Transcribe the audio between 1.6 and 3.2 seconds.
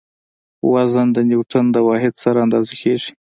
د واحد سره اندازه کیږي.